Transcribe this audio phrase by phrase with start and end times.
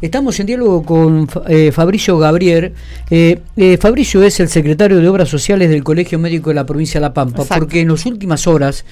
[0.00, 2.72] Estamos en diálogo con eh, Fabricio Gabriel.
[3.10, 7.00] Eh, eh, Fabricio es el secretario de Obras Sociales del Colegio Médico de la provincia
[7.00, 8.84] de La Pampa, porque en las últimas horas,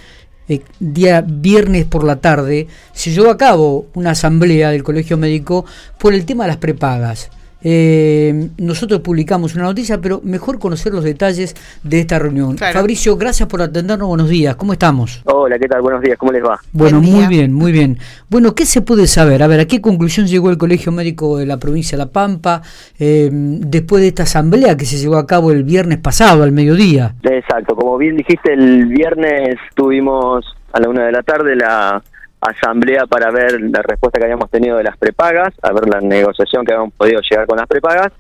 [0.81, 5.65] día viernes por la tarde, se llevó a cabo una asamblea del Colegio Médico
[5.97, 7.31] por el tema de las prepagas.
[7.63, 12.57] Eh, nosotros publicamos una noticia, pero mejor conocer los detalles de esta reunión.
[12.59, 14.09] Fabricio, gracias por atendernos.
[14.09, 15.23] Buenos días, ¿cómo estamos?
[15.25, 15.81] Hola, ¿qué tal?
[15.83, 16.61] Buenos días, ¿cómo les va?
[16.73, 17.99] Bueno, muy bien, muy bien.
[18.29, 19.43] Bueno, ¿qué se puede saber?
[19.43, 22.63] A ver, ¿a qué conclusión llegó el Colegio Médico de la provincia de La Pampa
[22.99, 27.15] eh, después de esta asamblea que se llevó a cabo el viernes pasado, al mediodía?
[27.23, 32.03] Exacto, como bien dijiste, el viernes tuvimos a la una de la tarde la
[32.41, 36.65] asamblea para ver la respuesta que habíamos tenido de las prepagas, a ver la negociación
[36.65, 38.13] que habíamos podido llegar con las prepagas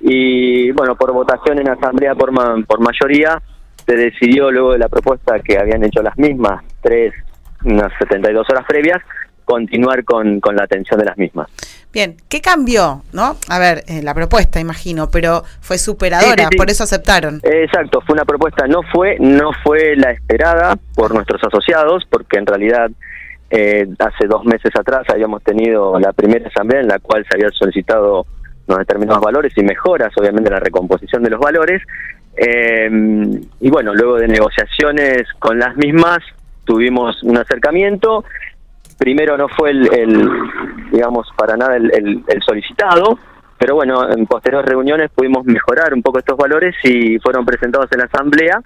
[0.00, 2.32] y bueno, por votación en asamblea por,
[2.66, 3.42] por mayoría
[3.86, 7.12] se decidió luego de la propuesta que habían hecho las mismas, tres,
[7.64, 9.00] unas 72 horas previas,
[9.44, 11.48] continuar con, con la atención de las mismas.
[11.92, 13.02] Bien, ¿qué cambió?
[13.12, 13.36] ¿No?
[13.48, 17.40] A ver, eh, la propuesta, imagino, pero fue superadora, por eso aceptaron.
[17.42, 22.46] Exacto, fue una propuesta, no fue, no fue la esperada por nuestros asociados, porque en
[22.46, 22.90] realidad
[23.50, 27.52] eh, hace dos meses atrás habíamos tenido la primera asamblea en la cual se habían
[27.52, 28.26] solicitado
[28.66, 31.82] unos determinados valores y mejoras, obviamente, la recomposición de los valores.
[32.36, 32.90] Eh,
[33.60, 36.18] y bueno, luego de negociaciones con las mismas,
[36.64, 38.24] tuvimos un acercamiento.
[38.98, 40.28] Primero no fue el,
[40.90, 43.18] digamos, para nada el, el, solicitado,
[43.58, 47.98] pero bueno, en posteriores reuniones pudimos mejorar un poco estos valores y fueron presentados en
[47.98, 48.60] la asamblea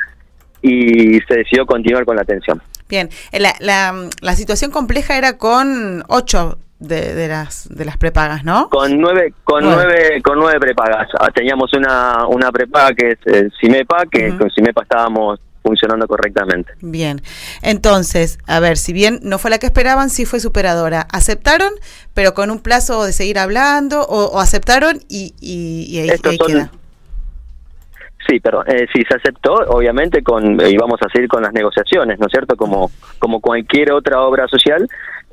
[0.62, 2.62] y se decidió continuar con la atención.
[2.90, 8.68] Bien, la, la, situación compleja era con ocho de, las de las prepagas, ¿no?
[8.68, 11.08] Con nueve, con nueve, con nueve prepagas.
[11.20, 16.72] Ah, teníamos una, una prepaga que es el CIMEPA, que con CIMEPA estábamos funcionando correctamente.
[16.80, 17.22] Bien,
[17.62, 21.06] entonces, a ver, si bien no fue la que esperaban, sí fue superadora.
[21.12, 21.70] ¿Aceptaron,
[22.12, 26.72] pero con un plazo de seguir hablando, o, aceptaron y, y, ahí, queda?
[28.28, 32.18] Sí, pero eh, sí, se aceptó, obviamente, con y vamos a seguir con las negociaciones,
[32.18, 32.56] ¿no es cierto?
[32.56, 34.86] Como, como cualquier otra obra social,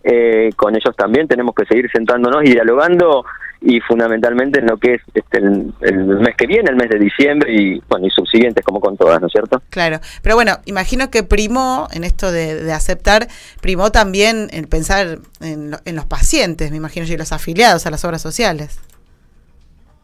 [0.03, 3.25] eh, con ellos también tenemos que seguir sentándonos y dialogando
[3.59, 7.51] y fundamentalmente en lo que es este, el, mes que viene, el mes de diciembre
[7.53, 9.61] y bueno y subsiguientes como con todas, ¿no es cierto?
[9.69, 13.27] Claro, pero bueno, imagino que primó en esto de, aceptar,
[13.61, 18.05] primó también el pensar en, en los pacientes, me imagino, y los afiliados a las
[18.05, 18.79] obras sociales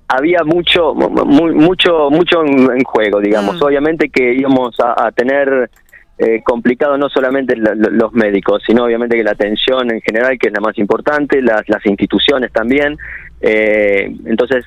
[0.08, 3.60] había mucho mucho mucho en, juego digamos.
[3.60, 3.64] Mm.
[3.64, 5.70] obviamente que íbamos a, tener
[6.18, 10.54] eh, complicado no solamente los médicos sino obviamente que la atención en general que es
[10.54, 12.98] la más importante las, las instituciones también.
[13.42, 14.66] Eh, entonces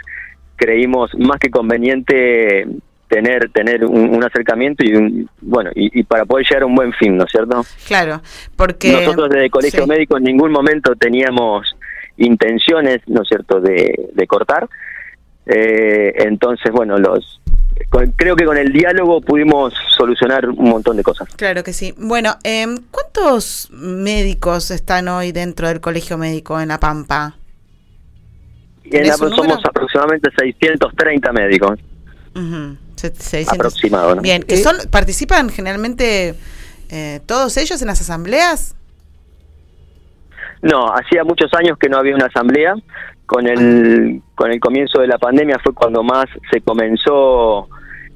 [0.56, 2.66] creímos más que conveniente
[3.08, 7.16] tener tener un, acercamiento y un, bueno y, para poder llegar a un buen fin
[7.16, 8.20] no es cierto claro
[8.56, 11.76] porque nosotros desde el colegio médico en ningún momento teníamos
[12.16, 14.68] intenciones no es cierto de, de cortar
[15.46, 17.40] eh, entonces, bueno, los
[18.16, 21.28] creo que con el diálogo pudimos solucionar un montón de cosas.
[21.36, 21.94] Claro que sí.
[21.98, 27.36] Bueno, eh, ¿cuántos médicos están hoy dentro del colegio médico en La Pampa?
[28.84, 31.78] En somos aproximadamente 630 médicos.
[32.34, 32.76] Uh
[33.52, 34.16] Aproximado.
[34.16, 36.34] Bien, que son, ¿participan generalmente
[36.88, 38.74] eh, todos ellos en las asambleas?
[40.62, 42.74] No, hacía muchos años que no había una asamblea
[43.26, 47.68] con el, con el comienzo de la pandemia fue cuando más se comenzó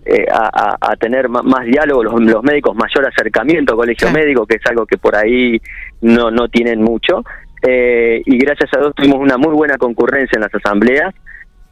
[0.06, 4.66] eh, a, tener más, diálogo, los, los, médicos mayor acercamiento al colegio médico, que es
[4.66, 5.60] algo que por ahí
[6.00, 7.22] no, no tienen mucho.
[7.62, 11.14] Eh, y gracias a Dios tuvimos una muy buena concurrencia en las asambleas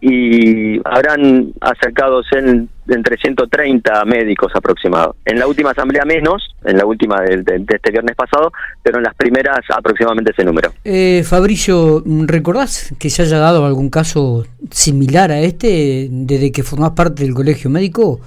[0.00, 5.16] y habrán acercado en, entre 130 médicos aproximados.
[5.24, 9.14] En la última asamblea menos, en la última de, este viernes pasado, pero en las
[9.14, 10.72] primeras aproximadamente ese número.
[10.84, 16.92] Eh, Fabricio, ¿recordás que se haya dado algún caso similar a este desde que formás
[16.92, 18.20] parte del colegio médico?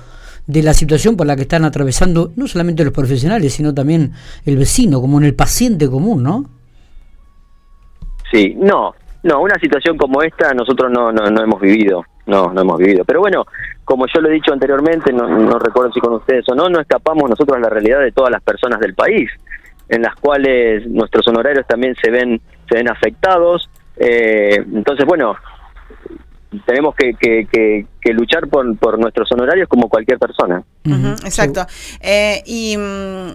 [0.48, 4.12] de la situación por la que están atravesando no solamente los profesionales, sino también
[4.44, 6.50] el vecino, como en el paciente común, ¿no?
[8.32, 8.94] Sí, no,
[9.24, 13.06] no, una situación como esta nosotros no, no, no hemos vivido, no, no hemos vivido.
[13.06, 13.46] Pero bueno,
[13.86, 16.80] como yo lo he dicho anteriormente, no, no recuerdo si con ustedes o no, no
[16.80, 19.30] escapamos nosotros a la realidad de todas las personas del país,
[19.90, 23.70] en las cuales nuestros honorarios también se ven, se ven afectados.
[23.98, 25.36] Eh, entonces, bueno,
[26.66, 30.64] tenemos que, que, que, luchar por, por nuestros honorarios como cualquier persona.
[31.24, 31.66] exacto.
[32.02, 33.32] Eh, y mm,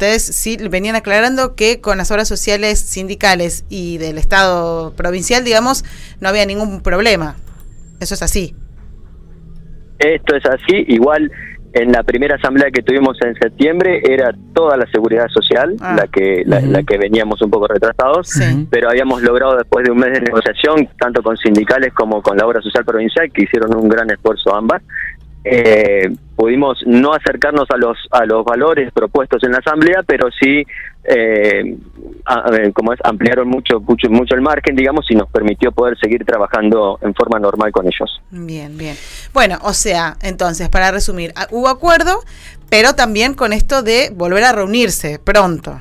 [0.00, 5.84] ustedes sí venían aclarando que con las obras sociales sindicales y del Estado provincial, digamos,
[6.20, 7.36] no había ningún problema.
[8.00, 8.54] Eso es así.
[9.98, 11.30] Esto es así, igual
[11.74, 15.94] en la primera asamblea que tuvimos en septiembre era toda la seguridad social Ah.
[15.96, 18.66] la que la, la que veníamos un poco retrasados Sí.
[18.70, 22.44] pero habíamos logrado después de un mes de negociación tanto con sindicales como con la
[22.46, 24.82] obra social provincial que hicieron un gran esfuerzo ambas
[25.44, 30.64] eh, pudimos no acercarnos a los a los valores propuestos en la asamblea pero sí
[31.04, 31.76] eh,
[32.74, 36.98] como es ampliaron mucho mucho mucho el margen digamos y nos permitió poder seguir trabajando
[37.02, 38.96] en forma normal con ellos Bien, bien.
[39.32, 42.20] Bueno, o sea, entonces, para resumir, ah, hubo acuerdo,
[42.68, 45.80] pero también con esto de volver a reunirse pronto.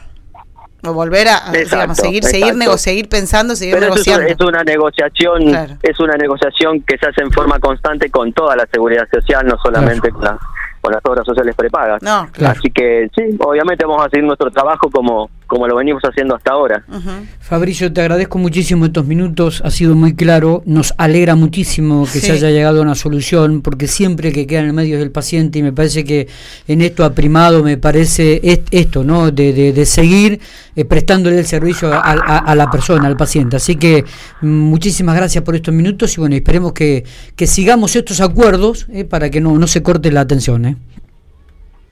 [0.81, 2.58] O volver a, a, Exacto, digamos, seguir, seguir, exacto.
[2.60, 4.28] nego- seguir pensando, seguir Pero negociando.
[4.28, 5.76] es una negociación, Claro.
[5.84, 9.58] es una negociación que se hace en forma constante con toda la seguridad social, no
[9.62, 10.40] solamente con, la-
[10.81, 12.02] con las obras sociales prepagas.
[12.02, 12.58] No, Claro.
[12.60, 16.52] Así que sí, obviamente vamos a seguir nuestro trabajo como, como lo venimos haciendo hasta
[16.52, 16.84] ahora.
[16.88, 17.10] Ujú.
[17.40, 22.28] Fabricio, te agradezco muchísimo estos minutos, ha sido muy claro, nos alegra muchísimo que Sí.
[22.28, 25.12] se haya llegado a una solución, porque siempre que queda en el medio es el
[25.12, 26.28] paciente y me parece que
[26.68, 29.31] en esto ha primado, me parece est- esto, ¿no?
[29.31, 30.40] De, de- de seguir
[30.76, 33.56] eh, prestándole el servicio a, a- a la persona, al paciente.
[33.58, 34.06] Así que
[34.42, 37.04] mm, muchísimas gracias por estos minutos y bueno, esperemos que,
[37.36, 40.66] que sigamos estos acuerdos eh, para que no, no se corte la atención.
[40.66, 40.76] ¿eh?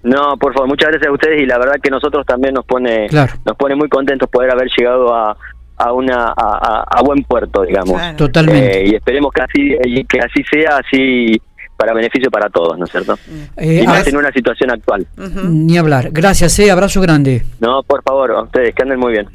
[0.04, 3.08] No, por favor, muchas gracias a ustedes y la verdad que nosotros también nos pone
[3.08, 3.34] Claro.
[3.46, 5.36] nos pone muy contentos poder haber llegado a,
[5.78, 7.94] a una a, a- a buen puerto, digamos.
[7.94, 8.16] Claro.
[8.16, 8.82] Totalmente.
[8.84, 11.42] Eh, y esperemos que así y que así sea, así
[11.76, 13.18] para beneficio para todos, ¿no es cierto?
[13.58, 15.06] Eh, y más en una situación actual.
[15.50, 16.10] Ni hablar.
[16.12, 17.44] Gracias, eh, abrazo grande.
[17.60, 19.26] No, por favor, a ustedes, que anden muy bien.